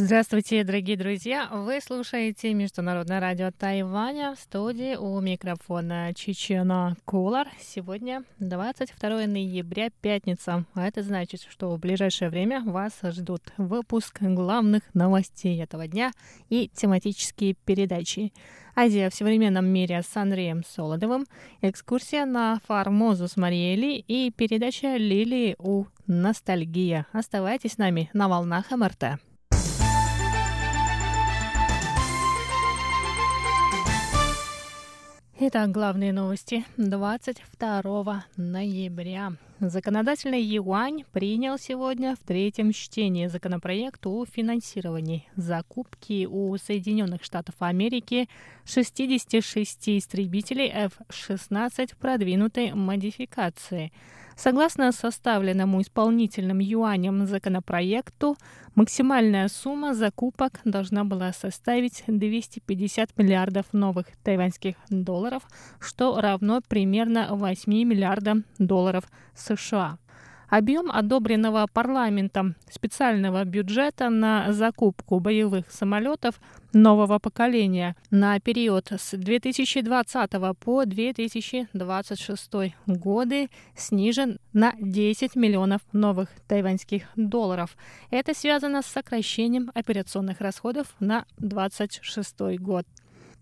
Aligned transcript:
Здравствуйте, 0.00 0.62
дорогие 0.62 0.96
друзья! 0.96 1.48
Вы 1.50 1.80
слушаете 1.80 2.54
Международное 2.54 3.18
радио 3.18 3.50
Тайваня 3.50 4.32
в 4.36 4.38
студии 4.38 4.94
у 4.94 5.20
микрофона 5.20 6.14
Чечена 6.14 6.96
Кулар. 7.04 7.48
Сегодня 7.60 8.22
22 8.38 9.26
ноября, 9.26 9.90
пятница. 10.00 10.64
А 10.74 10.86
это 10.86 11.02
значит, 11.02 11.44
что 11.50 11.70
в 11.70 11.80
ближайшее 11.80 12.30
время 12.30 12.62
вас 12.64 12.92
ждут 13.02 13.42
выпуск 13.56 14.18
главных 14.20 14.82
новостей 14.94 15.60
этого 15.60 15.88
дня 15.88 16.12
и 16.48 16.70
тематические 16.72 17.54
передачи. 17.64 18.32
Азия 18.76 19.10
в 19.10 19.14
современном 19.14 19.66
мире 19.66 20.02
с 20.08 20.16
Андреем 20.16 20.62
Солодовым, 20.64 21.26
экскурсия 21.60 22.24
на 22.24 22.60
Формозу 22.68 23.26
с 23.26 23.36
Мариэли 23.36 23.96
и 24.06 24.30
передача 24.30 24.94
Лилии 24.94 25.56
у 25.58 25.86
Ностальгия. 26.06 27.08
Оставайтесь 27.12 27.72
с 27.72 27.78
нами 27.78 28.10
на 28.12 28.28
волнах 28.28 28.70
МРТ. 28.70 29.18
Итак, 35.40 35.70
главные 35.70 36.12
новости 36.12 36.64
22 36.78 38.24
ноября. 38.36 39.34
Законодательный 39.60 40.42
юань 40.42 41.04
принял 41.12 41.56
сегодня 41.58 42.16
в 42.16 42.26
третьем 42.26 42.72
чтении 42.72 43.28
законопроект 43.28 44.04
о 44.04 44.24
финансировании 44.24 45.28
закупки 45.36 46.26
у 46.26 46.56
Соединенных 46.56 47.22
Штатов 47.22 47.54
Америки 47.60 48.28
66 48.64 49.90
истребителей 49.90 50.72
F-16 50.74 51.94
продвинутой 52.00 52.74
модификации. 52.74 53.92
Согласно 54.38 54.92
составленному 54.92 55.80
исполнительным 55.80 56.60
юанем 56.60 57.26
законопроекту, 57.26 58.36
максимальная 58.76 59.48
сумма 59.48 59.94
закупок 59.94 60.60
должна 60.64 61.02
была 61.02 61.32
составить 61.32 62.04
250 62.06 63.18
миллиардов 63.18 63.66
новых 63.72 64.06
тайваньских 64.22 64.76
долларов, 64.90 65.42
что 65.80 66.20
равно 66.20 66.60
примерно 66.68 67.34
8 67.34 67.72
миллиардам 67.72 68.44
долларов 68.58 69.10
США. 69.34 69.98
Объем 70.48 70.90
одобренного 70.90 71.66
парламентом 71.70 72.56
специального 72.70 73.44
бюджета 73.44 74.08
на 74.08 74.50
закупку 74.50 75.20
боевых 75.20 75.70
самолетов 75.70 76.40
нового 76.72 77.18
поколения 77.18 77.96
на 78.10 78.40
период 78.40 78.90
с 78.90 79.14
2020 79.14 80.30
по 80.58 80.86
2026 80.86 82.50
годы 82.86 83.50
снижен 83.76 84.38
на 84.54 84.72
10 84.80 85.36
миллионов 85.36 85.82
новых 85.92 86.30
тайваньских 86.46 87.02
долларов. 87.14 87.76
Это 88.10 88.32
связано 88.32 88.80
с 88.80 88.86
сокращением 88.86 89.70
операционных 89.74 90.40
расходов 90.40 90.94
на 90.98 91.26
2026 91.36 92.58
год. 92.58 92.86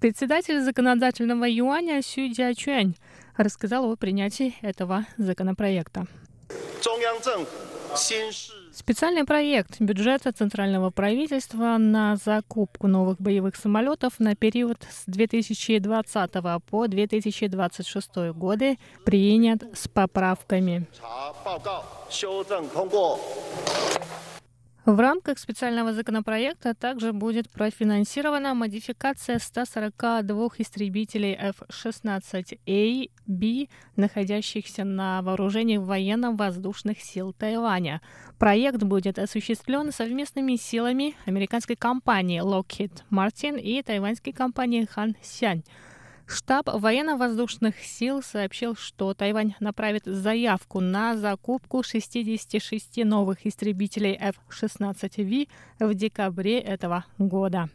Председатель 0.00 0.60
законодательного 0.62 1.44
юаня 1.44 2.00
Сю 2.00 2.28
Дячуань 2.28 2.94
рассказал 3.36 3.90
о 3.90 3.96
принятии 3.96 4.54
этого 4.62 5.04
законопроекта. 5.18 6.06
Специальный 8.72 9.24
проект 9.24 9.80
бюджета 9.80 10.32
Центрального 10.32 10.90
правительства 10.90 11.76
на 11.78 12.16
закупку 12.16 12.88
новых 12.88 13.20
боевых 13.20 13.54
самолетов 13.54 14.14
на 14.18 14.34
период 14.34 14.78
с 14.90 15.04
2020 15.06 16.32
по 16.68 16.88
2026 16.88 18.16
годы 18.34 18.78
принят 19.04 19.62
с 19.74 19.86
поправками. 19.86 20.88
В 24.86 25.00
рамках 25.00 25.38
специального 25.38 25.94
законопроекта 25.94 26.74
также 26.74 27.14
будет 27.14 27.48
профинансирована 27.48 28.52
модификация 28.52 29.38
142 29.38 30.48
истребителей 30.58 31.32
F-16A 31.32 33.10
B, 33.26 33.68
находящихся 33.96 34.84
на 34.84 35.22
вооружении 35.22 35.78
военно-воздушных 35.78 37.00
сил 37.00 37.32
Тайваня. 37.32 38.02
Проект 38.38 38.82
будет 38.82 39.18
осуществлен 39.18 39.90
совместными 39.90 40.56
силами 40.56 41.14
американской 41.24 41.76
компании 41.76 42.42
Lockheed 42.42 43.04
Martin 43.10 43.58
и 43.58 43.82
тайваньской 43.82 44.34
компании 44.34 44.86
Han 44.96 45.14
Сянь. 45.22 45.64
Штаб 46.26 46.68
военно-воздушных 46.72 47.78
сил 47.80 48.22
сообщил, 48.22 48.76
что 48.76 49.14
Тайвань 49.14 49.54
направит 49.60 50.04
заявку 50.06 50.80
на 50.80 51.16
закупку 51.16 51.82
66 51.82 53.04
новых 53.04 53.46
истребителей 53.46 54.16
F-16V 54.18 55.48
в 55.80 55.94
декабре 55.94 56.60
этого 56.60 57.04
года. 57.18 57.68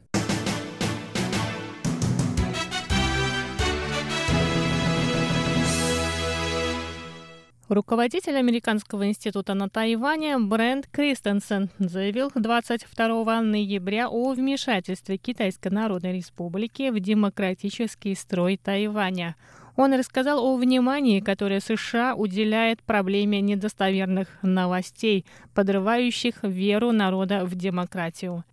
Руководитель 7.70 8.36
Американского 8.36 9.08
института 9.08 9.54
на 9.54 9.70
Тайване 9.70 10.40
Брент 10.40 10.88
Кристенсен 10.88 11.70
заявил 11.78 12.32
22 12.34 13.42
ноября 13.42 14.10
о 14.10 14.34
вмешательстве 14.34 15.18
Китайской 15.18 15.68
Народной 15.68 16.14
Республики 16.14 16.90
в 16.90 17.00
демократический 17.00 18.16
строй 18.16 18.58
Тайваня. 18.58 19.36
Он 19.76 19.94
рассказал 19.94 20.44
о 20.44 20.58
внимании, 20.58 21.20
которое 21.20 21.60
США 21.60 22.16
уделяет 22.16 22.82
проблеме 22.82 23.40
недостоверных 23.40 24.30
новостей, 24.42 25.24
подрывающих 25.54 26.42
веру 26.42 26.92
народа 26.92 27.46
в 27.46 27.54
демократию. 27.54 28.44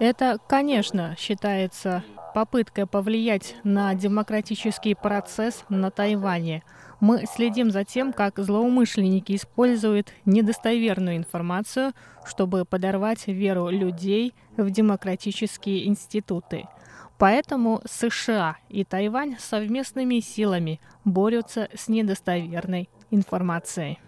Это, 0.00 0.38
конечно, 0.48 1.14
считается 1.16 2.02
попыткой 2.36 2.84
повлиять 2.84 3.56
на 3.64 3.94
демократический 3.94 4.94
процесс 4.94 5.64
на 5.70 5.90
Тайване. 5.90 6.62
Мы 7.00 7.24
следим 7.24 7.70
за 7.70 7.82
тем, 7.82 8.12
как 8.12 8.38
злоумышленники 8.38 9.34
используют 9.34 10.12
недостоверную 10.26 11.16
информацию, 11.16 11.94
чтобы 12.26 12.66
подорвать 12.66 13.26
веру 13.26 13.70
людей 13.70 14.34
в 14.58 14.70
демократические 14.70 15.86
институты. 15.86 16.68
Поэтому 17.16 17.80
США 17.86 18.58
и 18.68 18.84
Тайвань 18.84 19.38
совместными 19.38 20.20
силами 20.20 20.78
борются 21.06 21.70
с 21.74 21.88
недостоверной 21.88 22.90
информацией. 23.10 23.98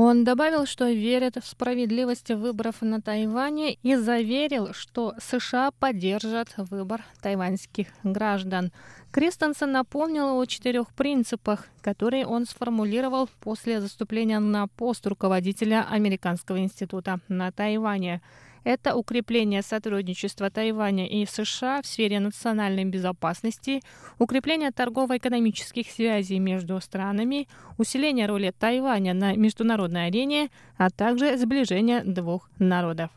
Он 0.00 0.22
добавил, 0.22 0.64
что 0.64 0.88
верит 0.88 1.38
в 1.42 1.44
справедливость 1.44 2.30
выборов 2.30 2.82
на 2.82 3.02
Тайване 3.02 3.74
и 3.82 3.96
заверил, 3.96 4.72
что 4.72 5.14
США 5.18 5.72
поддержат 5.72 6.54
выбор 6.56 7.02
тайваньских 7.20 7.88
граждан. 8.04 8.70
Кристенсен 9.10 9.72
напомнил 9.72 10.38
о 10.38 10.46
четырех 10.46 10.92
принципах, 10.92 11.66
которые 11.80 12.28
он 12.28 12.46
сформулировал 12.46 13.28
после 13.40 13.80
заступления 13.80 14.38
на 14.38 14.68
пост 14.68 15.04
руководителя 15.04 15.84
Американского 15.90 16.60
института 16.60 17.18
на 17.26 17.50
Тайване. 17.50 18.22
Это 18.68 18.96
укрепление 18.96 19.62
сотрудничества 19.62 20.50
Тайваня 20.50 21.06
и 21.06 21.24
США 21.24 21.80
в 21.80 21.86
сфере 21.86 22.20
национальной 22.20 22.84
безопасности, 22.84 23.80
укрепление 24.18 24.72
торгово-экономических 24.72 25.90
связей 25.90 26.38
между 26.38 26.78
странами, 26.82 27.48
усиление 27.78 28.26
роли 28.26 28.50
Тайваня 28.50 29.14
на 29.14 29.32
международной 29.34 30.08
арене, 30.08 30.50
а 30.76 30.90
также 30.90 31.38
сближение 31.38 32.02
двух 32.04 32.50
народов. 32.58 33.08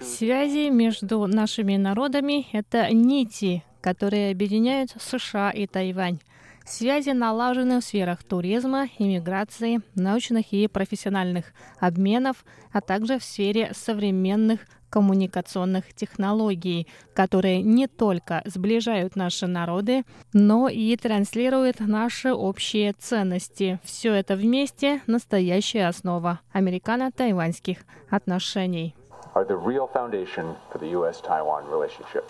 Связи 0.00 0.70
между 0.70 1.26
нашими 1.26 1.76
народами– 1.76 2.46
это 2.54 2.90
нити, 2.90 3.62
которые 3.82 4.30
объединяют 4.30 4.94
США 4.98 5.50
и 5.50 5.66
Тайвань. 5.66 6.20
Связи 6.64 7.10
налажены 7.10 7.80
в 7.80 7.84
сферах 7.84 8.22
туризма, 8.22 8.88
иммиграции, 8.98 9.80
научных 9.94 10.52
и 10.52 10.68
профессиональных 10.68 11.52
обменов, 11.78 12.44
а 12.72 12.80
также 12.80 13.18
в 13.18 13.24
сфере 13.24 13.72
современных 13.74 14.60
коммуникационных 14.90 15.94
технологий, 15.94 16.86
которые 17.14 17.62
не 17.62 17.86
только 17.88 18.42
сближают 18.44 19.16
наши 19.16 19.46
народы, 19.46 20.04
но 20.34 20.68
и 20.68 20.94
транслируют 20.96 21.80
наши 21.80 22.32
общие 22.32 22.92
ценности. 22.92 23.80
Все 23.82 24.12
это 24.12 24.36
вместе– 24.36 25.00
настоящая 25.06 25.88
основа 25.88 26.40
американо-тайваньских 26.52 27.78
отношений. 28.10 28.94
are 29.34 29.44
the 29.44 29.56
real 29.56 29.86
foundation 29.86 30.56
for 30.70 30.78
the 30.78 30.88
U.S. 30.88 31.20
Taiwan 31.20 31.64
relationship. 31.70 32.28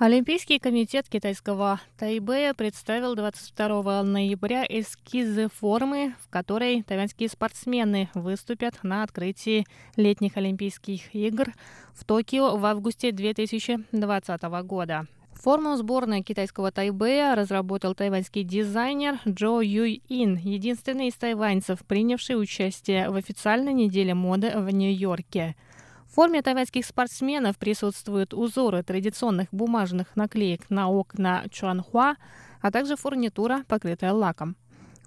Олимпийский 0.00 0.58
комитет 0.58 1.10
китайского 1.10 1.78
Тайбэя 1.98 2.54
представил 2.54 3.14
22 3.14 4.02
ноября 4.02 4.64
эскизы 4.66 5.48
формы, 5.48 6.14
в 6.22 6.30
которой 6.30 6.82
тайваньские 6.84 7.28
спортсмены 7.28 8.08
выступят 8.14 8.78
на 8.82 9.02
открытии 9.02 9.66
летних 9.96 10.38
Олимпийских 10.38 11.14
игр 11.14 11.52
в 11.92 12.06
Токио 12.06 12.56
в 12.56 12.64
августе 12.64 13.12
2020 13.12 14.42
года. 14.64 15.06
Форму 15.34 15.76
сборной 15.76 16.22
китайского 16.22 16.72
Тайбэя 16.72 17.34
разработал 17.34 17.94
тайваньский 17.94 18.42
дизайнер 18.42 19.18
Джо 19.28 19.60
Юй 19.60 20.00
Ин, 20.08 20.36
единственный 20.36 21.08
из 21.08 21.14
тайваньцев, 21.16 21.80
принявший 21.86 22.40
участие 22.40 23.10
в 23.10 23.16
официальной 23.16 23.74
неделе 23.74 24.14
моды 24.14 24.50
в 24.56 24.70
Нью-Йорке– 24.70 25.56
в 26.10 26.14
форме 26.14 26.42
тайваньских 26.42 26.84
спортсменов 26.84 27.56
присутствуют 27.56 28.34
узоры 28.34 28.82
традиционных 28.82 29.46
бумажных 29.52 30.16
наклеек 30.16 30.68
на 30.68 30.88
окна 30.88 31.44
Чуанхуа, 31.50 32.16
а 32.60 32.70
также 32.72 32.96
фурнитура, 32.96 33.64
покрытая 33.68 34.12
лаком. 34.12 34.56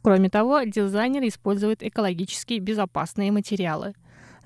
Кроме 0.02 0.30
того, 0.30 0.62
дизайнер 0.62 1.28
использует 1.28 1.84
экологически 1.84 2.54
безопасные 2.54 3.34
материалы. 3.34 3.96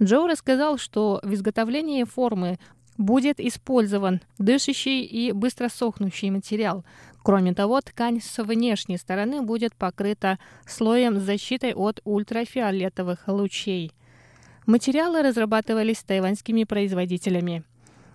Джоу 0.02 0.28
рассказал, 0.28 0.80
что 0.80 1.20
в 1.22 1.32
изготовлении 1.32 2.04
формы 2.04 2.58
будет 2.98 3.40
использован 3.40 4.22
дышащий 4.40 5.04
и 5.04 5.32
быстро 5.34 5.70
сохнущий 5.70 6.32
материал. 6.32 6.84
Кроме 7.24 7.54
того, 7.54 7.82
ткань 7.82 8.20
с 8.20 8.44
внешней 8.44 8.98
стороны 8.98 9.44
будет 9.44 9.76
покрыта 9.76 10.40
слоем 10.66 11.20
защиты 11.20 11.74
от 11.76 12.02
ультрафиолетовых 12.04 13.28
лучей. 13.28 13.94
Материалы 14.68 15.22
разрабатывались 15.22 16.04
тайваньскими 16.04 16.66
производителями. 16.66 17.64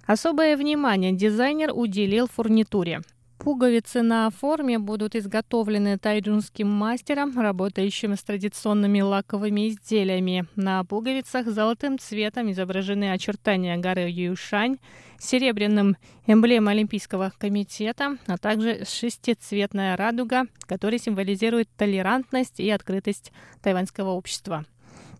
Особое 0.06 0.54
внимание 0.58 1.12
дизайнер 1.12 1.70
уделил 1.74 2.26
фурнитуре. 2.26 3.00
Пуговицы 3.38 4.02
на 4.02 4.28
форме 4.28 4.78
будут 4.78 5.16
изготовлены 5.16 5.96
тайджунским 5.96 6.68
мастером, 6.68 7.40
работающим 7.40 8.16
с 8.16 8.22
традиционными 8.22 9.00
лаковыми 9.00 9.70
изделиями. 9.70 10.44
На 10.54 10.84
пуговицах 10.84 11.46
золотым 11.46 11.98
цветом 11.98 12.50
изображены 12.50 13.12
очертания 13.12 13.78
горы 13.78 14.10
Юшань, 14.10 14.76
серебряным 15.18 15.96
эмблема 16.26 16.72
Олимпийского 16.72 17.32
комитета, 17.38 18.18
а 18.26 18.36
также 18.36 18.84
шестицветная 18.84 19.96
радуга, 19.96 20.44
которая 20.66 20.98
символизирует 20.98 21.70
толерантность 21.78 22.60
и 22.60 22.68
открытость 22.68 23.32
тайваньского 23.62 24.10
общества. 24.10 24.66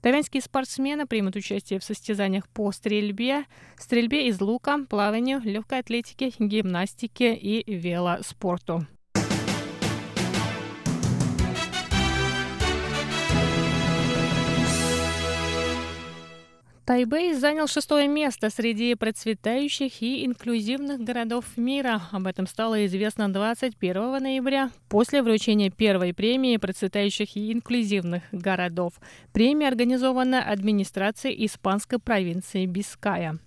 Тайваньские 0.02 0.42
спортсмены 0.42 1.06
примут 1.06 1.36
участие 1.36 1.78
в 1.78 1.84
состязаниях 1.84 2.48
по 2.48 2.72
стрельбе, 2.72 3.44
стрельбе 3.78 4.26
из 4.26 4.40
лука, 4.40 4.84
плаванию, 4.90 5.40
легкой 5.40 5.78
атлетике, 5.78 6.32
гимнастике 6.40 7.36
и 7.36 7.72
велоспорту. 7.72 8.84
Тайбэй 16.84 17.34
занял 17.34 17.68
шестое 17.68 18.08
место 18.08 18.50
среди 18.50 18.96
процветающих 18.96 20.02
и 20.02 20.26
инклюзивных 20.26 21.00
городов 21.00 21.44
мира. 21.56 22.02
Об 22.10 22.26
этом 22.26 22.48
стало 22.48 22.84
известно 22.86 23.32
21 23.32 24.20
ноября 24.20 24.70
после 24.88 25.22
вручения 25.22 25.70
первой 25.70 26.12
премии 26.12 26.56
процветающих 26.56 27.36
и 27.36 27.52
инклюзивных 27.52 28.24
городов. 28.32 28.94
Премия 29.32 29.68
организована 29.68 30.42
администрацией 30.42 31.46
испанской 31.46 32.00
провинции 32.00 32.66
Биская. 32.66 33.38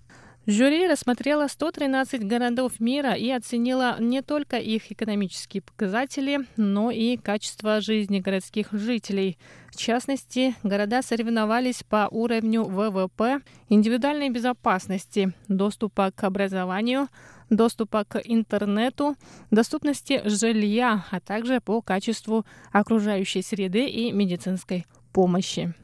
Жюри 0.48 0.86
рассмотрело 0.86 1.48
113 1.48 2.24
городов 2.24 2.78
мира 2.78 3.14
и 3.14 3.28
оценило 3.30 3.96
не 3.98 4.22
только 4.22 4.58
их 4.58 4.92
экономические 4.92 5.60
показатели, 5.60 6.46
но 6.56 6.92
и 6.92 7.16
качество 7.16 7.80
жизни 7.80 8.20
городских 8.20 8.68
жителей. 8.70 9.38
В 9.72 9.76
частности, 9.76 10.54
города 10.62 11.02
соревновались 11.02 11.82
по 11.82 12.06
уровню 12.12 12.62
ВВП, 12.62 13.40
индивидуальной 13.68 14.30
безопасности, 14.30 15.32
доступа 15.48 16.12
к 16.14 16.22
образованию, 16.22 17.08
доступа 17.50 18.04
к 18.04 18.20
интернету, 18.24 19.16
доступности 19.50 20.22
жилья, 20.24 21.06
а 21.10 21.18
также 21.18 21.60
по 21.60 21.82
качеству 21.82 22.46
окружающей 22.70 23.42
среды 23.42 23.88
и 23.88 24.12
медицинской 24.12 24.86
помощи. 25.12 25.74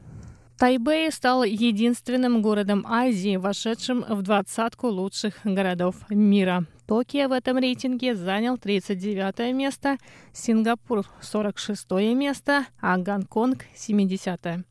Тайбэй 0.57 1.11
стал 1.11 1.43
единственным 1.43 2.41
городом 2.41 2.85
Азии, 2.87 3.37
вошедшим 3.37 4.05
в 4.07 4.21
двадцатку 4.21 4.87
лучших 4.87 5.39
городов 5.43 5.95
мира. 6.09 6.65
Токио 6.87 7.27
в 7.27 7.31
этом 7.31 7.57
рейтинге 7.57 8.15
занял 8.15 8.57
39 8.57 9.53
место, 9.53 9.97
Сингапур 10.31 11.05
46 11.21 11.89
место, 12.15 12.65
а 12.79 12.97
Гонконг 12.97 13.65
70 13.75 14.45
-е. 14.45 14.63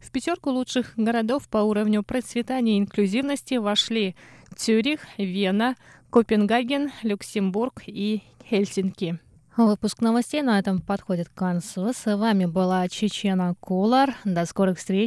В 0.00 0.10
пятерку 0.10 0.50
лучших 0.50 0.94
городов 0.96 1.48
по 1.48 1.58
уровню 1.58 2.02
процветания 2.02 2.76
и 2.76 2.80
инклюзивности 2.80 3.54
вошли 3.54 4.16
Цюрих, 4.56 5.00
Вена, 5.18 5.76
Копенгаген, 6.10 6.90
Люксембург 7.02 7.82
и 7.86 8.22
Хельсинки. 8.48 9.20
Выпуск 9.56 10.00
новостей 10.00 10.42
на 10.42 10.58
этом 10.58 10.80
подходит 10.80 11.28
к 11.28 11.34
концу. 11.34 11.92
С 11.92 12.16
вами 12.16 12.46
была 12.46 12.88
Чечена 12.88 13.54
Кулар. 13.60 14.14
До 14.24 14.46
скорых 14.46 14.78
встреч 14.78 14.98